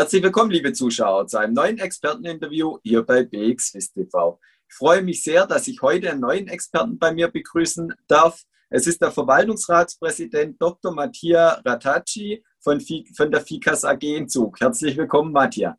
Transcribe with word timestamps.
Herzlich 0.00 0.22
willkommen, 0.22 0.50
liebe 0.50 0.72
Zuschauer, 0.72 1.26
zu 1.26 1.36
einem 1.36 1.52
neuen 1.52 1.76
Experteninterview 1.76 2.78
hier 2.82 3.02
bei 3.02 3.22
BXWIST 3.22 3.92
TV. 3.92 4.40
Ich 4.66 4.74
freue 4.74 5.02
mich 5.02 5.22
sehr, 5.22 5.46
dass 5.46 5.68
ich 5.68 5.82
heute 5.82 6.10
einen 6.10 6.22
neuen 6.22 6.48
Experten 6.48 6.98
bei 6.98 7.12
mir 7.12 7.28
begrüßen 7.28 7.92
darf. 8.08 8.40
Es 8.70 8.86
ist 8.86 9.02
der 9.02 9.10
Verwaltungsratspräsident 9.10 10.56
Dr. 10.58 10.94
Mattia 10.94 11.60
Ratacci 11.66 12.42
von, 12.60 12.80
von 13.14 13.30
der 13.30 13.42
FICAS 13.42 13.84
AG 13.84 14.02
in 14.02 14.26
Zug. 14.26 14.58
Herzlich 14.58 14.96
willkommen, 14.96 15.32
Mattia. 15.32 15.76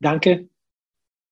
Danke. 0.00 0.48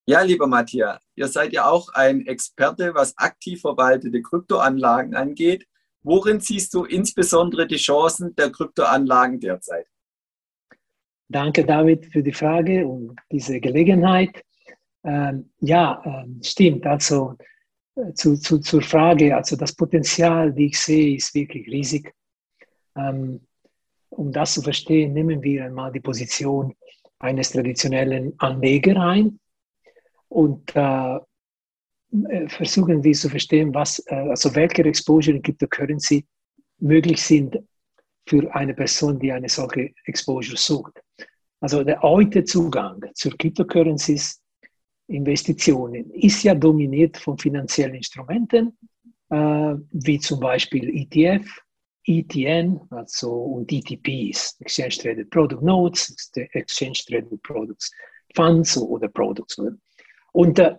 Ja, 0.07 0.23
lieber 0.23 0.47
Mattia, 0.47 1.01
ihr 1.17 1.27
seid 1.27 1.53
ja 1.53 1.67
auch 1.67 1.89
ein 1.93 2.25
Experte, 2.29 2.95
was 2.95 3.19
aktiv 3.19 3.63
verwaltete 3.63 4.23
Kryptoanlagen 4.23 5.17
angeht. 5.17 5.67
Worin 6.03 6.39
siehst 6.39 6.73
du 6.73 6.85
insbesondere 6.85 7.67
die 7.67 7.79
Chancen 7.79 8.37
der 8.37 8.53
Kryptoanlagen 8.53 9.41
derzeit? 9.41 9.89
Danke, 11.29 11.65
David, 11.65 12.07
für 12.07 12.23
die 12.23 12.33
Frage 12.33 12.87
und 12.87 13.17
diese 13.31 13.61
Gelegenheit. 13.61 14.43
Ähm, 15.05 15.51
ja, 15.61 16.03
ähm, 16.05 16.41
stimmt. 16.43 16.87
Also 16.87 17.37
äh, 17.97 18.13
zu, 18.13 18.37
zu, 18.37 18.59
zur 18.59 18.83
Frage, 18.83 19.35
also 19.35 19.57
das 19.57 19.75
Potenzial, 19.75 20.53
die 20.53 20.67
ich 20.67 20.79
sehe, 20.79 21.17
ist 21.17 21.35
wirklich 21.35 21.67
riesig. 21.69 22.13
Ähm, 22.97 23.41
um 24.11 24.33
das 24.33 24.55
zu 24.55 24.63
verstehen, 24.63 25.13
nehmen 25.13 25.43
wir 25.43 25.65
einmal 25.65 25.93
die 25.93 26.01
Position 26.01 26.75
eines 27.19 27.51
traditionellen 27.51 28.35
Anlegers 28.39 28.97
ein 28.99 29.41
und 30.29 30.75
äh, 30.77 31.17
äh, 31.17 32.49
versuchen 32.49 33.03
wir 33.03 33.13
zu 33.13 33.29
verstehen, 33.29 33.75
was, 33.75 33.99
äh, 34.07 34.15
also 34.15 34.55
welche 34.55 34.85
Exposure 34.85 35.37
in 35.37 35.43
Cryptocurrency 35.43 36.25
möglich 36.79 37.21
sind 37.23 37.59
für 38.27 38.55
eine 38.55 38.75
Person, 38.75 39.19
die 39.19 39.33
eine 39.33 39.49
solche 39.49 39.93
Exposure 40.07 40.57
sucht. 40.57 41.03
Also 41.61 41.83
der 41.83 42.01
heute 42.03 42.45
Zugang 42.45 43.03
zur 43.15 43.37
Cryptocurrencies, 43.37 44.41
Investitionen, 45.07 46.11
ist 46.13 46.43
ja 46.43 46.55
dominiert 46.55 47.17
von 47.19 47.37
finanziellen 47.39 47.95
Instrumenten, 47.95 48.77
äh, 49.31 49.75
wie 49.91 50.19
zum 50.19 50.41
Beispiel 50.41 50.89
ETF, 50.97 51.47
ETN, 52.07 52.81
also 52.91 53.33
und 53.33 53.73
ETPs, 53.73 54.57
Exchange 54.61 54.97
Traded 55.01 55.31
Product 55.31 55.63
Notes, 55.63 56.31
Exchange 56.53 56.99
Traded 57.07 57.43
Products 57.43 57.91
Funds 58.35 58.77
oder 58.77 59.09
Products. 59.09 59.61
Und 60.33 60.59
äh, 60.59 60.75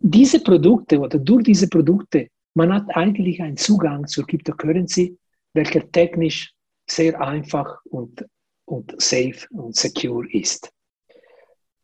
diese 0.00 0.40
Produkte 0.40 0.98
oder 0.98 1.18
durch 1.18 1.44
diese 1.44 1.68
Produkte, 1.68 2.28
man 2.54 2.72
hat 2.72 2.84
eigentlich 2.94 3.42
einen 3.42 3.56
Zugang 3.56 4.06
zur 4.06 4.26
Cryptocurrency, 4.26 5.18
welcher 5.54 5.90
technisch 5.90 6.52
sehr 6.90 7.20
einfach 7.20 7.80
und 7.84 8.24
und 8.68 9.00
safe 9.00 9.46
und 9.50 9.74
secure 9.74 10.28
ist. 10.30 10.70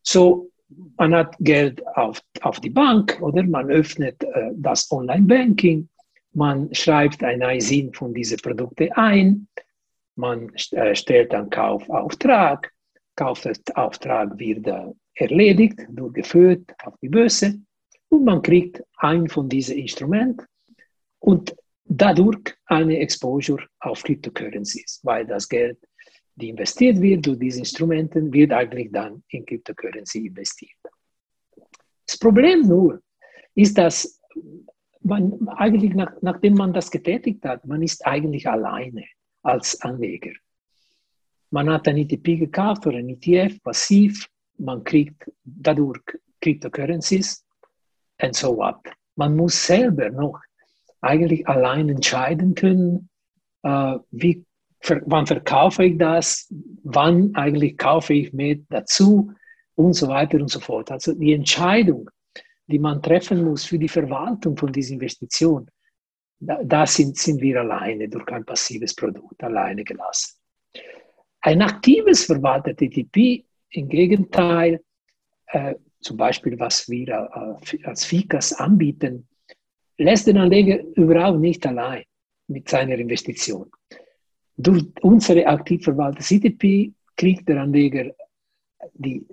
So, 0.03 0.51
man 0.97 1.15
hat 1.15 1.37
Geld 1.41 1.85
auf, 1.97 2.21
auf 2.43 2.61
die 2.61 2.71
Bank 2.71 3.21
oder? 3.23 3.43
Man 3.43 3.71
öffnet 3.71 4.23
äh, 4.23 4.51
das 4.55 4.91
Online-Banking, 4.91 5.89
man 6.33 6.73
schreibt 6.75 7.23
ein 7.25 7.43
ISIN 7.43 7.93
von 7.93 8.13
diesen 8.13 8.39
Produkten 8.39 8.93
ein, 8.93 9.49
man 10.17 10.53
äh, 10.73 10.95
stellt 10.95 11.35
einen 11.35 11.51
Kaufauftrag, 11.51 12.71
Kaufauftrag 13.17 14.39
wird 14.39 14.67
äh, 14.67 14.93
erledigt, 15.15 15.81
durchgeführt 15.89 16.73
auf 16.85 16.95
die 17.01 17.09
Börse. 17.09 17.59
Und 18.09 18.25
man 18.25 18.43
kriegt 18.43 18.83
ein 18.99 19.29
von 19.29 19.49
diesen 19.49 19.79
Instrumenten 19.79 20.47
und 21.21 21.57
dadurch 21.85 22.55
eine 22.67 22.99
Exposure 22.99 23.67
auf 23.81 24.03
Cryptocurrencies, 24.03 25.01
weil 25.03 25.27
das 25.27 25.49
Geld 25.49 25.79
die 26.37 26.49
investiert 26.49 27.01
wird 27.01 27.27
durch 27.27 27.39
diese 27.39 27.61
Instrumente, 27.61 28.21
wird 28.33 28.53
eigentlich 28.53 28.91
dann 28.91 29.23
in 29.29 29.47
Cryptocurrency 29.47 30.27
investiert. 30.27 30.79
Das 32.07 32.19
Problem 32.19 32.67
nur 32.67 33.01
ist, 33.55 33.79
dass 33.79 34.21
man 35.01 35.49
eigentlich, 35.49 35.95
nach, 35.95 36.13
nachdem 36.23 36.55
man 36.55 36.73
das 36.73 36.91
getätigt 36.91 37.45
hat, 37.45 37.65
man 37.67 37.83
ist 37.83 38.05
eigentlich 38.05 38.49
alleine 38.49 39.05
als 39.43 39.81
Anleger. 39.83 40.33
Man 41.51 41.71
hat 41.71 41.87
ein 41.87 41.99
ETP 41.99 42.39
gekauft 42.39 42.87
oder 42.87 42.99
ein 42.99 43.11
ETF 43.11 43.63
passiv, 43.63 44.29
man 44.59 44.83
kriegt 44.83 45.31
dadurch 45.45 46.03
Cryptocurrencies 46.41 47.45
and 48.19 48.35
so 48.35 48.57
what. 48.57 48.81
Man 49.17 49.37
muss 49.37 49.67
selber 49.67 50.11
noch 50.11 50.41
eigentlich 51.05 51.47
allein 51.47 51.89
entscheiden 51.89 52.55
können, 52.55 53.09
äh, 53.63 53.97
wie 54.11 54.45
wann 55.07 55.27
verkaufe 55.27 55.85
ich 55.85 55.99
das, 55.99 56.53
wann 56.83 57.35
eigentlich 57.35 57.79
kaufe 57.79 58.15
ich 58.15 58.33
mit 58.33 58.67
dazu 58.69 59.33
und 59.77 59.95
so 59.95 60.09
weiter 60.09 60.39
und 60.39 60.51
so 60.51 60.61
fort. 60.61 60.91
Also 60.91 61.15
die 61.15 61.33
Entscheidung, 61.33 62.11
die 62.67 62.79
man 62.79 63.03
treffen 63.03 63.45
muss 63.45 63.65
für 63.65 63.79
die 63.79 63.89
Verwaltung 63.89 64.57
von 64.57 64.73
dieser 64.73 64.95
Investition, 64.95 65.69
da, 66.39 66.63
da 66.63 66.87
sind, 66.87 67.17
sind 67.17 67.41
wir 67.41 67.61
alleine 67.61 68.09
durch 68.09 68.29
ein 68.29 68.45
passives 68.45 68.95
Produkt, 68.95 69.43
alleine 69.43 69.85
gelassen. 69.85 70.39
Ein 71.41 71.63
aktives 71.63 72.25
verwaltetes 72.25 72.89
ETP, 72.89 73.45
im 73.71 73.89
Gegenteil, 73.89 74.81
äh, 75.47 75.75
zum 76.01 76.17
Beispiel 76.17 76.59
was 76.59 76.89
wir 76.89 77.59
äh, 77.73 77.85
als 77.85 78.05
FICAS 78.05 78.53
anbieten, 78.55 79.29
lässt 79.99 80.27
den 80.27 80.39
Anleger 80.39 80.83
überhaupt 80.97 81.41
nicht 81.41 81.67
allein 81.67 82.05
mit 82.49 82.69
seiner 82.69 82.99
Investition. 82.99 83.71
Durch 84.57 84.85
unsere 85.03 85.47
aktiv 85.47 85.85
verwaltete 85.85 86.25
CDP 86.25 86.93
kriegt 87.17 87.49
der 87.49 87.63
Anleger 87.63 88.11
die 88.93 89.27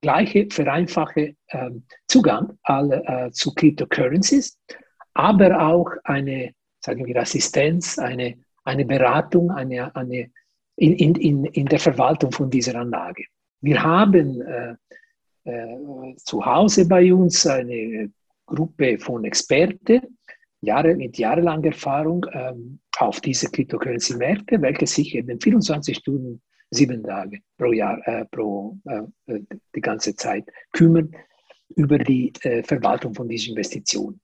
gleiche 0.00 0.48
vereinfachte 0.50 1.34
äh, 1.48 1.70
Zugang 2.06 2.58
alle, 2.62 3.04
äh, 3.04 3.30
zu 3.30 3.54
Cryptocurrencies, 3.54 4.58
aber 5.14 5.60
auch 5.60 5.90
eine, 6.04 6.54
sagen 6.80 7.04
wir, 7.06 7.20
Assistenz, 7.20 7.98
eine, 7.98 8.38
eine 8.64 8.84
Beratung 8.84 9.50
eine, 9.50 9.94
eine 9.94 10.30
in, 10.76 11.16
in, 11.16 11.44
in 11.44 11.66
der 11.66 11.80
Verwaltung 11.80 12.30
von 12.30 12.50
dieser 12.50 12.76
Anlage. 12.76 13.24
Wir 13.60 13.82
haben 13.82 14.40
äh, 14.40 14.76
äh, 15.44 16.16
zu 16.16 16.44
Hause 16.44 16.86
bei 16.86 17.12
uns 17.12 17.46
eine 17.46 18.10
Gruppe 18.48 18.98
von 18.98 19.24
Experten, 19.24 20.18
Jahre, 20.60 20.94
mit 20.94 21.18
jahrelanger 21.18 21.66
Erfahrung 21.66 22.26
ähm, 22.32 22.80
auf 22.98 23.20
diese 23.20 23.48
Cryptocurrency-Märkte, 23.50 24.60
welche 24.60 24.86
sich 24.86 25.14
eben 25.14 25.40
24 25.40 25.96
Stunden, 25.96 26.42
sieben 26.70 27.02
Tage 27.02 27.38
pro 27.56 27.72
Jahr, 27.72 28.00
äh, 28.06 28.24
pro 28.26 28.76
äh, 28.86 29.32
äh, 29.32 29.40
die 29.74 29.80
ganze 29.80 30.14
Zeit 30.16 30.44
kümmern 30.72 31.10
über 31.76 31.98
die 31.98 32.32
äh, 32.42 32.62
Verwaltung 32.62 33.14
von 33.14 33.28
diesen 33.28 33.50
Investitionen. 33.50 34.20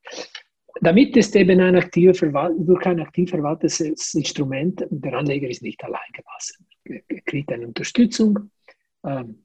Damit 0.80 1.16
ist 1.16 1.36
eben 1.36 1.60
ein 1.60 1.76
aktiv 1.76 2.18
durch 2.18 2.86
ein 2.86 3.00
aktiv 3.00 3.30
verwaltetes 3.30 4.14
Instrument, 4.14 4.84
der 4.90 5.14
Anleger 5.14 5.48
ist 5.48 5.62
nicht 5.62 5.82
allein 5.84 6.00
gelassen. 6.12 6.66
Er 6.84 7.20
kriegt 7.20 7.52
eine 7.52 7.68
Unterstützung 7.68 8.50
ähm, 9.06 9.44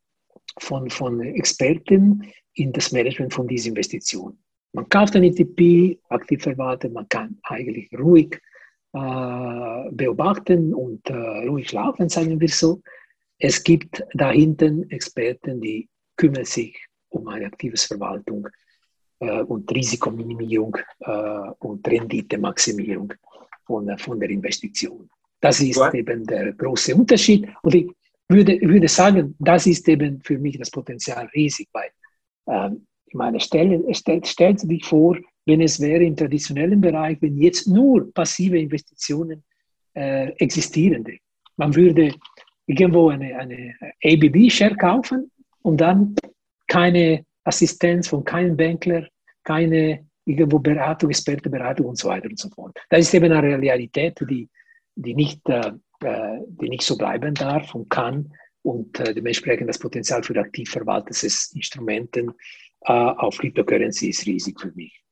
von, 0.58 0.90
von 0.90 1.22
Experten 1.22 2.24
in 2.54 2.74
das 2.74 2.92
Management 2.92 3.34
von 3.34 3.48
diesen 3.48 3.70
Investitionen. 3.70 4.44
Man 4.74 4.88
kauft 4.90 5.16
ein 5.16 5.24
ETP, 5.24 6.00
aktiv 6.10 6.44
verwaltet, 6.44 6.94
man 6.94 7.08
kann 7.10 7.38
eigentlich 7.44 7.90
ruhig 7.98 8.40
äh, 8.94 9.92
beobachten 9.92 10.74
und 10.74 11.10
äh, 11.10 11.48
ruhig 11.48 11.72
laufen, 11.72 12.10
sagen 12.10 12.40
wir 12.40 12.50
so. 12.50 12.82
Es 13.40 13.64
gibt 13.64 14.04
da 14.14 14.32
hinten 14.32 14.90
Experten, 14.90 15.62
die 15.62 15.88
kümmern 16.18 16.46
sich 16.46 16.78
um 17.10 17.28
eine 17.28 17.46
aktive 17.46 17.78
Verwaltung 17.78 18.48
äh, 19.20 19.42
und 19.42 19.72
Risikominimierung 19.72 20.78
äh, 21.00 21.12
und 21.60 21.88
Renditemaximierung 21.88 23.14
von, 23.66 23.98
von 23.98 24.20
der 24.20 24.30
Investition. 24.30 25.10
Das 25.40 25.62
ist 25.62 25.78
What? 25.78 25.94
eben 25.94 26.26
der 26.26 26.54
große 26.54 26.94
Unterschied. 26.96 27.48
Und 27.62 27.76
ich 27.76 27.90
würde, 28.28 28.60
würde 28.62 28.88
sagen, 28.88 29.36
das 29.40 29.66
ist 29.66 29.88
eben 29.88 30.22
für 30.22 30.38
mich 30.38 30.58
das 30.58 30.70
Potenzial 30.70 31.28
riesig, 31.34 31.70
weil 31.72 31.90
ähm, 32.48 32.86
ich 33.10 33.16
meine, 33.16 33.40
stell, 33.40 33.84
stell, 33.92 34.24
stellt 34.24 34.60
sich 34.60 34.86
vor, 34.86 35.18
wenn 35.46 35.62
es 35.62 35.80
wäre 35.80 36.04
im 36.04 36.16
traditionellen 36.16 36.80
Bereich, 36.80 37.18
wenn 37.22 37.38
jetzt 37.38 37.68
nur 37.68 38.14
passive 38.14 38.60
Investitionen 38.60 39.44
äh, 39.96 40.30
existierende. 40.38 41.18
Man 41.58 41.76
würde 41.76 42.14
irgendwo 42.68 43.10
eine, 43.10 43.36
eine 43.36 43.74
ABB-Share 44.04 44.76
kaufen 44.76 45.32
und 45.64 45.82
dann 45.82 46.16
keine 46.68 47.26
Assistenz 47.44 48.08
von 48.08 48.24
keinem 48.24 48.56
Bankler, 48.56 49.08
keine 49.44 50.06
irgendwo 50.24 50.60
Beratung, 50.60 51.10
Expertenberatung 51.10 51.88
und 51.88 51.98
so 51.98 52.10
weiter 52.10 52.30
und 52.30 52.38
so 52.38 52.50
fort. 52.50 52.78
Das 52.92 53.00
ist 53.00 53.14
eben 53.16 53.32
eine 53.32 53.60
Realität, 53.60 54.20
die, 54.30 54.48
die, 54.96 55.16
nicht, 55.16 55.42
äh, 55.50 55.72
die 56.48 56.70
nicht 56.70 56.84
so 56.84 56.96
bleiben 56.96 57.34
darf 57.34 57.74
und 57.74 57.90
kann 57.90 58.32
und 58.62 59.00
äh, 59.00 59.16
dementsprechend 59.16 59.68
das 59.68 59.80
Potenzial 59.80 60.22
für 60.22 60.40
aktiv 60.40 60.70
verwaltetes 60.70 61.52
Instrumenten 61.56 62.34
auf 62.82 63.38
Cryptocurrency 63.38 64.10
ist 64.10 64.26
riesig 64.26 64.60
für 64.60 64.72
mich. 64.72 65.04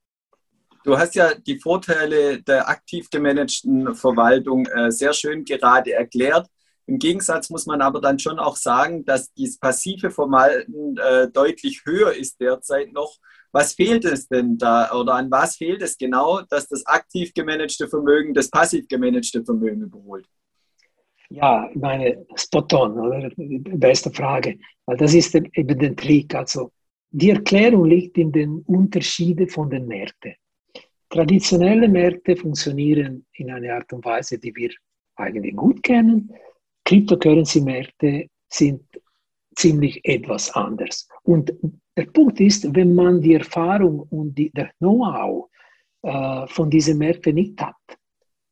Du 0.84 0.98
hast 0.98 1.16
ja 1.16 1.34
die 1.34 1.60
Vorteile 1.60 2.42
der 2.42 2.70
aktiv 2.70 3.10
gemanagten 3.10 3.94
Verwaltung 3.94 4.66
äh, 4.68 4.90
sehr 4.90 5.14
schön 5.14 5.44
gerade 5.44 5.92
erklärt. 5.92 6.48
Im 6.86 6.98
Gegensatz 6.98 7.50
muss 7.50 7.66
man 7.66 7.82
aber 7.82 8.00
dann 8.00 8.18
schon 8.18 8.40
auch 8.40 8.56
sagen, 8.56 9.04
dass 9.04 9.34
das 9.34 9.58
passive 9.58 10.10
Verhalten 10.10 10.96
äh, 10.98 11.30
deutlich 11.30 11.82
höher 11.86 12.14
ist 12.14 12.40
derzeit 12.40 12.94
noch. 12.94 13.18
Was 13.52 13.74
fehlt 13.74 14.06
es 14.06 14.30
denn 14.30 14.58
da 14.58 14.94
oder 14.94 15.16
an 15.16 15.30
was 15.30 15.58
fehlt 15.58 15.82
es 15.82 15.98
genau, 15.98 16.42
dass 16.50 16.70
das 16.70 16.86
aktiv 16.86 17.34
gemanagte 17.34 17.90
Vermögen 17.90 18.34
das 18.34 18.50
passiv 18.50 18.88
gemanagte 18.88 19.44
Vermögen 19.44 19.82
überholt? 19.82 20.26
Ja, 21.30 21.70
ich 21.70 21.82
meine, 21.82 22.26
spot 22.36 22.68
on, 22.72 22.98
oder? 22.98 23.30
Beste 23.36 24.10
Frage. 24.12 24.58
Weil 24.86 24.96
das 24.96 25.14
ist 25.14 25.36
eben 25.36 25.80
der 25.80 25.96
Trick. 25.98 26.34
Also, 26.34 26.72
die 27.10 27.32
Erklärung 27.32 27.86
liegt 27.86 28.18
in 28.18 28.32
den 28.32 28.60
Unterschieden 28.66 29.48
von 29.50 29.70
den 29.70 29.88
Märkten. 29.88 30.34
Traditionelle 31.10 31.88
Märkte 31.88 32.36
funktionieren 32.36 33.26
in 33.34 33.50
einer 33.50 33.76
Art 33.76 33.92
und 33.94 34.04
Weise, 34.04 34.38
die 34.38 34.54
wir 34.56 34.72
eigentlich 35.16 35.56
gut 35.56 35.82
kennen. 35.82 36.34
Cryptocurrency-Märkte 36.84 38.28
sind 38.50 38.84
ziemlich 39.56 40.04
etwas 40.04 40.52
anders. 40.52 41.08
Und 41.24 41.54
der 41.96 42.06
Punkt 42.06 42.40
ist, 42.40 42.76
wenn 42.76 42.94
man 42.94 43.22
die 43.22 43.34
Erfahrung 43.36 44.02
und 44.10 44.38
die, 44.38 44.52
der 44.52 44.72
Know-how 44.80 45.50
äh, 46.04 46.46
von 46.48 46.70
diesen 46.70 46.98
Märkten 47.00 47.36
nicht 47.36 47.60
hat, 47.62 47.76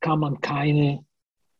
kann 0.00 0.20
man 0.20 0.40
keine, 0.40 1.04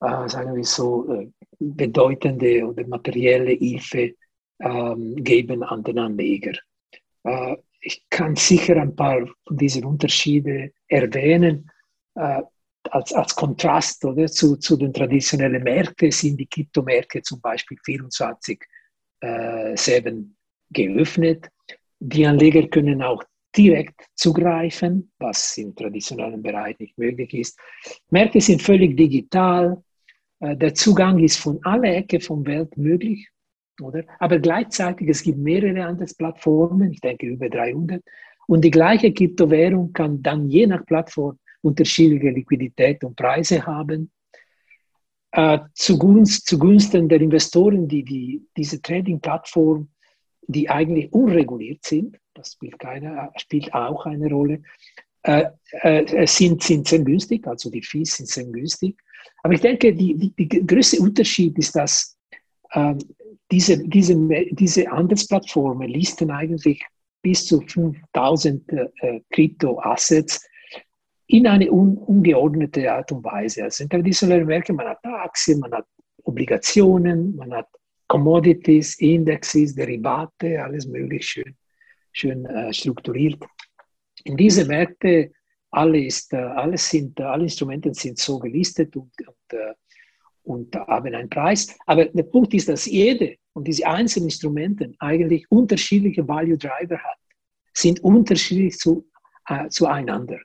äh, 0.01 0.29
sagen 0.29 0.57
wir 0.57 0.65
so, 0.65 1.13
äh, 1.13 1.29
bedeutende 1.59 2.67
oder 2.67 2.87
materielle 2.87 3.53
Hilfe 3.53 4.15
ähm, 4.61 5.15
geben 5.17 5.63
an 5.63 5.85
den 5.85 5.99
Anleger. 5.99 6.53
Äh, 7.27 7.57
ich 7.81 8.07
kann 8.09 8.35
sicher 8.37 8.77
ein 8.81 8.97
paar 8.97 9.27
von 9.47 9.57
diesen 9.57 9.85
Unterschieden 9.85 10.73
erwähnen. 10.89 11.71
Äh, 12.15 12.43
als, 12.91 13.13
als 13.13 13.35
Kontrast 13.35 14.05
oder, 14.05 14.27
zu, 14.27 14.57
zu 14.57 14.77
den 14.77 14.93
traditionellen 14.93 15.63
Märkten 15.63 16.11
sind 16.11 16.39
die 16.39 16.47
Kryptomärkte 16.47 17.21
zum 17.23 17.41
Beispiel 17.41 17.79
24 17.85 18.65
äh, 19.21 19.77
7 19.77 20.37
geöffnet. 20.71 21.49
Die 21.99 22.27
Anleger 22.27 22.67
können 22.69 23.03
auch 23.03 23.23
direkt 23.57 24.07
zugreifen, 24.15 25.11
was 25.19 25.57
im 25.59 25.75
traditionellen 25.75 26.43
Bereich 26.43 26.79
nicht 26.79 26.97
möglich 26.99 27.35
ist. 27.35 27.59
Märkte 28.11 28.41
sind 28.41 28.63
völlig 28.63 28.97
digital. 28.97 29.83
Der 30.41 30.75
Zugang 30.75 31.19
ist 31.19 31.39
von 31.39 31.59
aller 31.65 31.97
Ecke 31.97 32.21
von 32.21 32.45
Welt 32.47 32.77
möglich. 32.77 33.27
Oder? 33.81 34.05
Aber 34.19 34.39
gleichzeitig, 34.39 35.09
es 35.09 35.23
gibt 35.23 35.39
mehrere 35.39 35.85
Handelsplattformen, 35.85 36.93
ich 36.93 37.01
denke 37.01 37.27
über 37.27 37.49
300, 37.49 38.03
und 38.47 38.65
die 38.65 38.71
gleiche 38.71 39.13
Kryptowährung 39.13 39.93
kann 39.93 40.23
dann 40.23 40.49
je 40.49 40.67
nach 40.67 40.87
Plattform 40.87 41.39
unterschiedliche 41.63 42.31
Liquidität 42.31 43.03
und 43.03 43.17
Preise 43.17 43.67
haben. 43.67 44.11
Äh, 45.33 45.59
zugunst, 45.75 46.47
zugunsten 46.47 47.09
der 47.09 47.21
Investoren, 47.21 47.89
die, 47.89 48.05
die 48.05 48.47
diese 48.57 48.81
Trading-Plattform, 48.81 49.89
die 50.47 50.71
eigentlich 50.71 51.13
unreguliert 51.13 51.85
sind, 51.85 52.17
das 52.35 52.53
spielt, 52.53 52.79
keine, 52.79 53.31
spielt 53.37 53.75
auch 53.75 54.07
eine 54.07 54.31
Rolle, 54.31 54.63
äh, 55.23 55.51
äh, 55.83 56.27
sind, 56.27 56.63
sind 56.63 56.87
sehr 56.87 57.01
günstig, 57.01 57.47
also 57.49 57.69
die 57.69 57.83
Fees 57.83 58.17
sind 58.17 58.29
sehr 58.29 58.45
günstig. 58.45 58.97
Aber 59.43 59.55
ich 59.55 59.61
denke, 59.61 59.93
die 59.93 60.33
größte 60.67 61.01
Unterschied 61.01 61.59
ist, 61.59 61.75
dass 61.75 62.17
äh, 62.71 62.95
diese, 63.51 63.79
diese, 63.89 64.17
diese 64.51 64.91
Handelsplattformen 64.91 65.89
listen 65.89 66.31
eigentlich 66.31 66.85
bis 67.23 67.47
zu 67.47 67.61
5000 67.61 68.73
äh, 68.73 69.21
Krypto-Assets 69.31 70.47
in 71.29 71.47
eine 71.47 71.71
un 71.71 71.99
ungeordnete 71.99 72.93
Art 72.93 73.11
und 73.13 73.25
Weise. 73.25 73.65
Also 73.65 73.85
in 73.85 73.91
traditionellen 73.91 74.47
Märkten, 74.47 74.77
man 74.77 74.89
hat 74.89 75.05
Aktien, 75.05 75.59
man 75.61 75.73
hat 75.73 75.87
Obligationen, 76.23 77.35
man 77.37 77.53
hat 77.53 77.69
Commodities, 78.07 78.99
Indexes, 79.01 79.75
Derivate, 79.75 80.63
alles 80.63 80.87
möglich 80.87 81.27
schön, 81.27 81.57
schön 82.13 82.47
äh, 82.47 82.73
strukturiert. 82.73 83.43
In 84.25 84.37
diese 84.37 84.65
Märkte 84.65 85.33
alle 85.71 86.05
ist, 86.05 86.33
äh, 86.33 86.37
alles 86.37 86.89
sind, 86.89 87.19
äh, 87.19 87.25
alle 87.25 87.45
Instrumente 87.45 87.93
sind 87.93 88.19
so 88.19 88.39
gelistet 88.39 88.95
und, 88.97 89.13
und, 89.27 89.59
äh, 89.59 89.75
und 90.47 90.75
haben 90.75 91.15
einen 91.15 91.29
Preis. 91.29 91.77
Aber 91.87 92.07
der 92.07 92.23
Punkt 92.25 92.55
ist, 92.55 92.69
dass 92.69 92.87
jede 92.87 93.37
und 93.53 93.67
diese 93.67 93.87
einzelnen 93.87 94.29
Instrumente 94.29 94.93
eigentlich 94.99 95.45
unterschiedliche 95.51 96.27
Value 96.27 96.59
Driver 96.59 96.99
hat, 96.99 97.19
sind 97.75 98.01
unterschiedlich 98.03 98.79
zu, 98.79 99.07
äh, 99.49 99.69
zueinander 99.69 100.39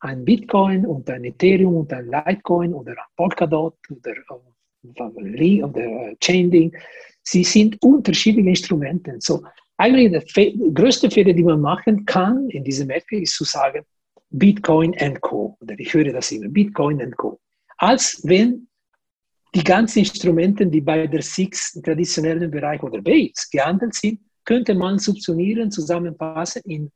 ein 0.00 0.24
Bitcoin 0.24 0.86
und 0.86 1.08
ein 1.10 1.24
Ethereum 1.24 1.76
und 1.76 1.92
ein 1.92 2.06
Litecoin 2.06 2.74
oder 2.74 2.92
ein 2.92 3.12
Polkadot 3.16 3.76
oder, 3.90 4.12
äh, 4.12 5.62
oder 5.62 5.80
äh, 5.80 6.16
Chainlink. 6.20 6.76
Sie 7.22 7.44
sind 7.44 7.80
unterschiedliche 7.82 8.48
Instrumente. 8.48 9.16
So, 9.18 9.42
eigentlich 9.78 10.12
der 10.12 10.52
größte 10.72 11.10
Fehler, 11.10 11.32
den 11.32 11.46
man 11.46 11.60
machen 11.60 12.04
kann 12.04 12.48
in 12.50 12.62
diesem 12.62 12.88
Märkte, 12.88 13.16
ist 13.16 13.34
zu 13.34 13.44
sagen, 13.44 13.82
Bitcoin 14.30 14.96
and 15.00 15.20
Co. 15.20 15.56
Oder 15.60 15.74
ich 15.78 15.92
höre 15.92 16.12
das 16.12 16.30
immer, 16.30 16.48
Bitcoin 16.48 17.00
and 17.00 17.16
Co. 17.16 17.40
Als 17.78 18.20
wenn 18.24 18.65
die 19.54 19.64
ganzen 19.64 20.00
Instrumente, 20.00 20.66
die 20.66 20.80
bei 20.80 21.06
der 21.06 21.22
SIX 21.22 21.80
traditionellen 21.82 22.50
Bereich 22.50 22.82
oder 22.82 23.00
Base 23.00 23.46
gehandelt 23.50 23.94
sind, 23.94 24.20
könnte 24.44 24.74
man 24.74 24.98
subsumieren, 24.98 25.70
zusammenfassen 25.70 26.62
in 26.66 26.90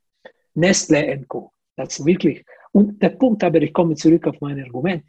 Nestle 0.55 1.25
Co. 1.27 1.53
Das 1.77 2.05
wirklich 2.05 2.45
und 2.73 3.03
der 3.03 3.11
Punkt 3.11 3.43
aber, 3.43 3.61
ich 3.63 3.73
komme 3.73 3.95
zurück 3.95 4.27
auf 4.27 4.41
mein 4.41 4.63
Argument, 4.63 5.05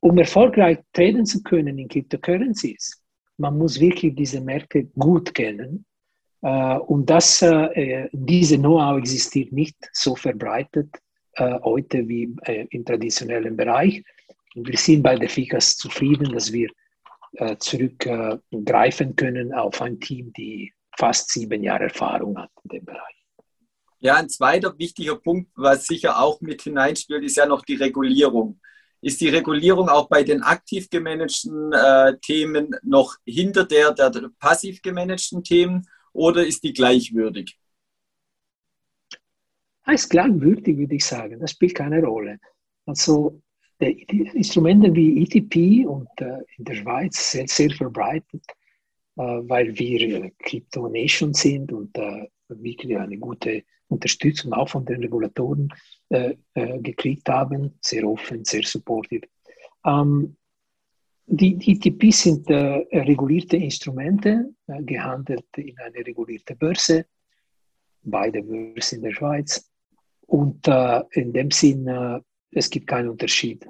um 0.00 0.18
erfolgreich 0.18 0.78
traden 0.92 1.26
zu 1.26 1.42
können 1.42 1.78
in 1.78 1.88
Cryptocurrencies, 1.88 3.02
man 3.36 3.58
muss 3.58 3.78
wirklich 3.78 4.14
diese 4.14 4.40
Märkte 4.40 4.84
gut 4.98 5.34
kennen. 5.34 5.84
Äh, 6.42 6.78
und 6.78 7.08
das, 7.08 7.42
äh, 7.42 8.08
diese 8.12 8.58
Know-how 8.58 8.98
existiert 8.98 9.52
nicht 9.52 9.76
so 9.92 10.16
verbreitet 10.16 10.88
äh, 11.34 11.58
heute 11.62 12.08
wie 12.08 12.34
im 12.70 12.84
traditionellen 12.84 13.56
Bereich. 13.56 14.02
Und 14.54 14.68
wir 14.68 14.78
sind 14.78 15.02
bei 15.02 15.16
der 15.16 15.28
FICAS 15.28 15.76
zufrieden, 15.76 16.32
dass 16.32 16.52
wir 16.52 16.68
zurückgreifen 17.58 19.16
können 19.16 19.54
auf 19.54 19.80
ein 19.80 20.00
Team, 20.00 20.32
die 20.34 20.72
fast 20.96 21.30
sieben 21.30 21.62
Jahre 21.62 21.84
Erfahrung 21.84 22.38
hat 22.38 22.50
in 22.64 22.68
dem 22.68 22.84
Bereich. 22.84 23.24
Ja, 24.00 24.16
ein 24.16 24.28
zweiter 24.28 24.76
wichtiger 24.78 25.16
Punkt, 25.16 25.50
was 25.54 25.86
sicher 25.86 26.20
auch 26.20 26.40
mit 26.40 26.62
hineinspielt, 26.62 27.24
ist 27.24 27.36
ja 27.36 27.46
noch 27.46 27.62
die 27.62 27.76
Regulierung. 27.76 28.60
Ist 29.00 29.20
die 29.20 29.28
Regulierung 29.28 29.88
auch 29.88 30.08
bei 30.08 30.22
den 30.22 30.42
aktiv 30.42 30.90
gemanagten 30.90 31.72
äh, 31.72 32.18
Themen 32.18 32.76
noch 32.82 33.16
hinter 33.24 33.64
der, 33.64 33.92
der, 33.92 34.30
passiv 34.38 34.82
gemanagten 34.82 35.42
Themen 35.42 35.88
oder 36.12 36.44
ist 36.46 36.62
die 36.62 36.72
gleichwürdig? 36.72 37.58
ist 39.86 40.10
gleichwürdig, 40.10 40.78
würde 40.78 40.94
ich 40.94 41.04
sagen. 41.04 41.40
Das 41.40 41.52
spielt 41.52 41.74
keine 41.74 42.02
Rolle. 42.02 42.38
Also 42.86 43.40
Instrumente 43.86 44.94
wie 44.94 45.22
ETP 45.22 45.86
und 45.86 46.08
äh, 46.20 46.38
in 46.56 46.64
der 46.64 46.74
Schweiz 46.74 47.32
sind 47.32 47.48
sehr 47.48 47.70
verbreitet, 47.70 48.44
äh, 49.16 49.22
weil 49.22 49.76
wir 49.78 50.30
Crypto 50.38 50.88
Nation 50.88 51.34
sind 51.34 51.72
und 51.72 51.96
äh, 51.96 52.28
wirklich 52.48 52.96
eine 52.96 53.18
gute 53.18 53.64
Unterstützung 53.88 54.52
auch 54.52 54.68
von 54.68 54.84
den 54.84 55.00
Regulatoren 55.00 55.68
äh, 56.08 56.34
äh, 56.54 56.78
gekriegt 56.80 57.28
haben, 57.28 57.78
sehr 57.80 58.06
offen, 58.06 58.44
sehr 58.44 58.62
supportive. 58.62 59.26
Ähm, 59.84 60.36
die, 61.26 61.56
ETP 61.72 62.10
sind 62.10 62.50
äh, 62.50 62.84
regulierte 62.92 63.56
Instrumente, 63.56 64.54
äh, 64.66 64.82
gehandelt 64.82 65.46
in 65.56 65.78
eine 65.78 65.98
regulierte 66.06 66.56
Börse, 66.56 67.06
beide 68.02 68.42
Börsen 68.42 68.96
in 68.96 69.02
der 69.02 69.12
Schweiz. 69.12 69.70
Und 70.26 70.66
äh, 70.66 71.02
in 71.12 71.32
dem 71.32 71.50
Sinn, 71.50 71.86
äh, 71.86 72.20
es 72.52 72.70
gibt 72.70 72.86
keinen 72.86 73.08
Unterschied 73.08 73.66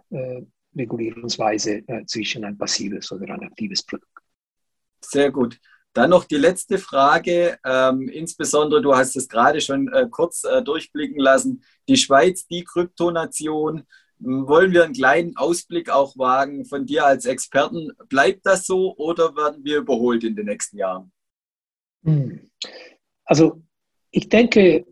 regulierungsweise 0.76 1.82
zwischen 2.06 2.44
ein 2.44 2.56
passives 2.56 3.12
oder 3.12 3.34
ein 3.34 3.42
aktives 3.44 3.82
Produkt. 3.82 4.08
Sehr 5.04 5.30
gut. 5.30 5.58
Dann 5.92 6.10
noch 6.10 6.24
die 6.24 6.36
letzte 6.36 6.78
Frage, 6.78 7.58
ähm, 7.64 8.08
insbesondere, 8.08 8.80
du 8.80 8.94
hast 8.94 9.14
es 9.14 9.28
gerade 9.28 9.60
schon 9.60 9.92
äh, 9.92 10.08
kurz 10.10 10.42
äh, 10.44 10.62
durchblicken 10.62 11.20
lassen, 11.20 11.62
die 11.88 11.96
Schweiz, 11.96 12.46
die 12.46 12.64
Kryptonation. 12.64 13.84
Wollen 14.18 14.72
wir 14.72 14.84
einen 14.84 14.94
kleinen 14.94 15.36
Ausblick 15.36 15.90
auch 15.90 16.16
wagen 16.16 16.64
von 16.64 16.86
dir 16.86 17.04
als 17.04 17.26
Experten? 17.26 17.90
Bleibt 18.08 18.46
das 18.46 18.64
so 18.66 18.96
oder 18.96 19.36
werden 19.36 19.64
wir 19.64 19.78
überholt 19.78 20.24
in 20.24 20.36
den 20.36 20.46
nächsten 20.46 20.78
Jahren? 20.78 21.12
Hm. 22.04 22.50
Also 23.24 23.62
ich 24.12 24.28
denke, 24.28 24.86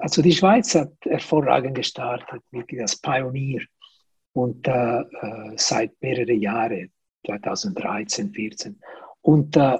also 0.00 0.22
die 0.22 0.32
Schweiz 0.32 0.74
hat 0.74 0.92
hervorragend 1.02 1.74
gestartet, 1.74 2.42
wirklich 2.50 2.80
als 2.80 2.96
Pionier 3.00 3.62
und 4.32 4.66
äh, 4.68 5.00
äh 5.00 5.52
seit 5.56 6.00
mehreren 6.00 6.40
Jahren, 6.40 6.92
2013, 7.26 8.32
2014. 8.32 8.80
Und 9.22 9.56
äh, 9.56 9.78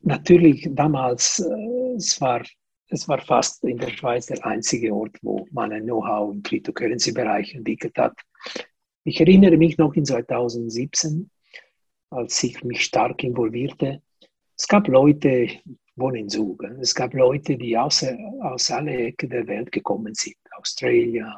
natürlich 0.00 0.68
damals, 0.72 1.38
äh, 1.40 1.94
es, 1.96 2.20
war, 2.20 2.42
es 2.88 3.08
war 3.08 3.20
fast 3.20 3.64
in 3.64 3.78
der 3.78 3.90
Schweiz 3.90 4.26
der 4.26 4.44
einzige 4.44 4.94
Ort, 4.94 5.16
wo 5.22 5.46
man 5.52 5.72
ein 5.72 5.84
Know-how 5.84 6.32
im 6.32 6.42
Cryptocurrency-Bereich 6.42 7.54
entwickelt 7.54 7.96
hat. 7.96 8.14
Ich 9.04 9.20
erinnere 9.20 9.56
mich 9.56 9.78
noch 9.78 9.94
in 9.94 10.04
2017, 10.04 11.30
als 12.10 12.42
ich 12.42 12.62
mich 12.62 12.84
stark 12.84 13.24
involvierte. 13.24 14.02
Es 14.56 14.66
gab 14.66 14.88
Leute, 14.88 15.48
wohnen 15.98 16.16
in 16.16 16.28
Zug, 16.28 16.62
es 16.80 16.94
gab 16.94 17.14
Leute, 17.14 17.56
die 17.56 17.76
aus, 17.76 18.04
aus 18.40 18.70
alle 18.70 18.94
Ecken 19.08 19.30
der 19.30 19.46
Welt 19.46 19.72
gekommen 19.72 20.14
sind. 20.14 20.36
Australien, 20.56 21.32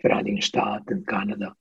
Vereinigten 0.00 0.42
Staaten, 0.42 1.04
Kanada. 1.04 1.56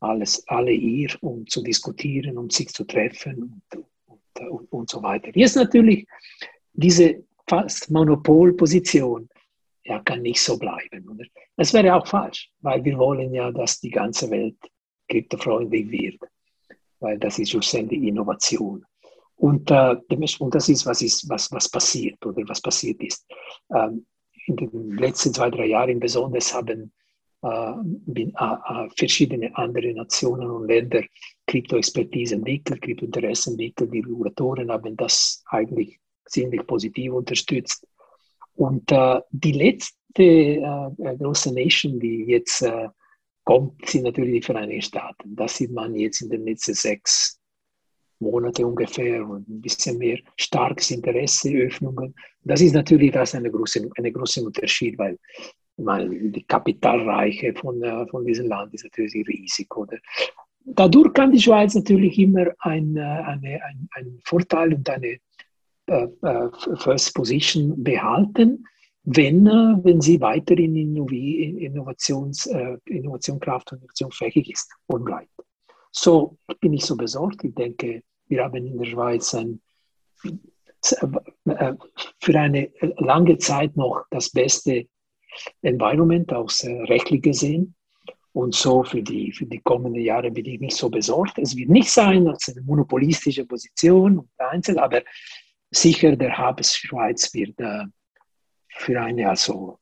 Alles, 0.00 0.46
alle 0.48 0.72
hier, 0.72 1.10
um 1.20 1.46
zu 1.46 1.62
diskutieren, 1.62 2.38
um 2.38 2.50
sich 2.50 2.68
zu 2.68 2.84
treffen 2.84 3.62
und, 3.72 3.84
und, 4.06 4.50
und, 4.50 4.72
und 4.72 4.90
so 4.90 5.02
weiter. 5.02 5.30
Jetzt 5.34 5.56
natürlich 5.56 6.06
diese 6.72 7.24
fast 7.48 7.90
Monopolposition 7.90 9.28
ja, 9.84 9.98
kann 10.00 10.22
nicht 10.22 10.40
so 10.40 10.58
bleiben. 10.58 11.08
Oder? 11.08 11.24
Das 11.56 11.72
wäre 11.72 11.94
auch 11.94 12.06
falsch, 12.06 12.50
weil 12.60 12.84
wir 12.84 12.98
wollen 12.98 13.32
ja, 13.32 13.50
dass 13.50 13.80
die 13.80 13.90
ganze 13.90 14.30
Welt 14.30 14.56
kryptofreundlich 15.08 15.90
wird, 15.90 16.20
weil 17.00 17.18
das 17.18 17.38
ist 17.38 17.50
schlussendlich 17.50 18.02
Innovation. 18.02 18.84
Und, 19.38 19.70
äh, 19.70 19.96
und 20.40 20.54
das 20.54 20.68
ist, 20.68 20.84
was, 20.84 21.00
ist 21.00 21.28
was, 21.28 21.50
was 21.52 21.68
passiert 21.68 22.24
oder 22.26 22.42
was 22.48 22.60
passiert 22.60 23.00
ist. 23.02 23.24
Ähm, 23.74 24.04
in 24.46 24.56
den 24.56 24.96
letzten 24.96 25.32
zwei, 25.32 25.50
drei 25.50 25.66
Jahren 25.66 26.00
besonders 26.00 26.52
haben 26.52 26.92
äh, 27.42 27.72
bin, 27.84 28.30
äh, 28.30 28.84
äh, 28.84 28.88
verschiedene 28.96 29.56
andere 29.56 29.92
Nationen 29.94 30.50
und 30.50 30.66
Länder 30.66 31.04
Kryptoexpertise 31.46 32.34
entwickelt, 32.34 32.82
Kryptointeresse 32.82 33.50
entwickelt. 33.50 33.92
Die 33.92 34.00
Regulatoren 34.00 34.72
haben 34.72 34.96
das 34.96 35.44
eigentlich 35.46 36.00
ziemlich 36.26 36.66
positiv 36.66 37.12
unterstützt. 37.12 37.86
Und 38.54 38.90
äh, 38.90 39.20
die 39.30 39.52
letzte 39.52 39.94
äh, 40.24 41.16
große 41.16 41.54
Nation, 41.54 42.00
die 42.00 42.24
jetzt 42.24 42.62
äh, 42.62 42.88
kommt, 43.44 43.86
sind 43.86 44.02
natürlich 44.02 44.40
die 44.40 44.42
Vereinigten 44.42 44.82
Staaten. 44.82 45.36
Das 45.36 45.56
sieht 45.56 45.70
man 45.70 45.94
jetzt 45.94 46.22
in 46.22 46.30
den 46.30 46.44
letzten 46.44 46.74
sechs 46.74 47.37
Monaten 48.20 48.64
ungefähr 48.64 49.26
und 49.26 49.48
ein 49.48 49.60
bisschen 49.60 49.98
mehr 49.98 50.18
starkes 50.36 50.90
Interesse, 50.90 51.50
Öffnungen. 51.50 52.14
Das 52.42 52.60
ist 52.60 52.74
natürlich 52.74 53.12
das 53.12 53.34
eine 53.34 53.50
große, 53.50 53.88
eine 53.96 54.12
große 54.12 54.44
Unterschied, 54.44 54.98
weil 54.98 55.18
meine, 55.78 56.30
die 56.30 56.42
Kapitalreiche 56.42 57.54
von, 57.54 57.82
äh, 57.82 58.06
von 58.08 58.24
diesem 58.24 58.48
Land 58.48 58.74
ist 58.74 58.84
natürlich 58.84 59.14
riesig. 59.26 59.74
Oder? 59.76 59.98
Dadurch 60.64 61.12
kann 61.14 61.32
die 61.32 61.40
Schweiz 61.40 61.74
natürlich 61.74 62.18
immer 62.18 62.46
ein, 62.58 62.96
äh, 62.96 63.00
eine, 63.00 63.62
ein, 63.64 63.88
einen 63.92 64.20
Vorteil 64.24 64.74
und 64.74 64.88
eine 64.90 65.18
äh, 65.86 66.08
äh, 66.22 66.50
First 66.76 67.14
Position 67.14 67.82
behalten, 67.82 68.64
wenn, 69.04 69.46
wenn 69.46 70.02
sie 70.02 70.20
weiterhin 70.20 70.76
Innovations, 70.76 72.44
Innovationskraft 72.84 73.72
und 73.72 73.78
innovationsfähig 73.78 74.50
ist 74.50 74.70
und 74.86 75.04
bleibt. 75.06 75.30
So 75.90 76.38
bin 76.60 76.74
ich 76.74 76.84
so 76.84 76.96
besorgt. 76.96 77.44
Ich 77.44 77.54
denke, 77.54 78.02
wir 78.26 78.44
haben 78.44 78.66
in 78.66 78.78
der 78.78 78.84
Schweiz 78.84 79.34
ein, 79.34 79.60
für 80.82 82.38
eine 82.38 82.70
lange 82.98 83.38
Zeit 83.38 83.76
noch 83.76 84.04
das 84.10 84.30
beste 84.30 84.86
Environment 85.62 86.32
aus 86.32 86.64
äh, 86.64 86.72
rechtlich 86.82 87.22
gesehen. 87.22 87.74
Und 88.32 88.54
so 88.54 88.84
für 88.84 89.02
die, 89.02 89.32
für 89.32 89.46
die 89.46 89.58
kommenden 89.58 90.02
Jahre 90.02 90.30
bin 90.30 90.44
ich 90.44 90.60
nicht 90.60 90.76
so 90.76 90.88
besorgt. 90.88 91.38
Es 91.38 91.56
wird 91.56 91.70
nicht 91.70 91.90
sein 91.90 92.28
als 92.28 92.48
eine 92.48 92.60
monopolistische 92.62 93.44
Position 93.44 94.18
und 94.18 94.28
Einzel, 94.38 94.78
aber 94.78 95.02
sicher 95.70 96.14
der 96.14 96.36
Hub 96.38 96.64
Schweiz 96.64 97.32
wird 97.34 97.58
äh, 97.58 97.84
für 98.68 99.00
eine, 99.00 99.28
also 99.28 99.78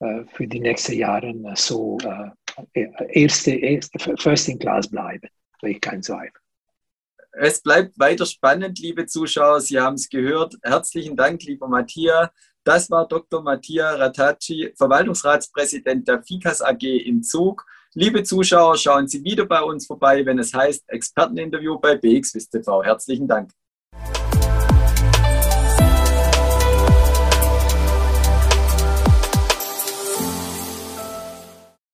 äh, 0.00 0.24
für 0.26 0.46
die 0.46 0.60
nächsten 0.60 0.94
Jahre 0.94 1.34
so 1.54 1.98
äh, 2.02 2.30
erste, 2.74 3.52
erste, 3.52 3.98
first 4.18 4.48
in 4.48 4.58
class 4.58 4.88
bleiben. 4.88 5.28
Ich 5.62 5.80
keinen 5.80 6.02
Zweifel. 6.02 6.40
Es 7.38 7.60
bleibt 7.60 7.98
weiter 7.98 8.24
spannend, 8.24 8.78
liebe 8.78 9.06
Zuschauer. 9.06 9.60
Sie 9.60 9.78
haben 9.78 9.94
es 9.94 10.08
gehört. 10.08 10.54
Herzlichen 10.62 11.16
Dank, 11.16 11.42
lieber 11.42 11.68
Matthias. 11.68 12.30
Das 12.64 12.90
war 12.90 13.06
Dr. 13.06 13.42
Mattia 13.42 13.94
Ratacci, 13.94 14.72
Verwaltungsratspräsident 14.76 16.08
der 16.08 16.22
FICAS 16.22 16.62
AG 16.62 16.82
in 16.82 17.22
Zug. 17.22 17.64
Liebe 17.94 18.22
Zuschauer, 18.24 18.76
schauen 18.76 19.06
Sie 19.06 19.22
wieder 19.22 19.46
bei 19.46 19.62
uns 19.62 19.86
vorbei, 19.86 20.24
wenn 20.26 20.38
es 20.38 20.52
heißt 20.52 20.88
Experteninterview 20.88 21.78
bei 21.78 21.96
BXWIST 21.96 22.50
TV. 22.50 22.82
Herzlichen 22.82 23.28
Dank. 23.28 23.52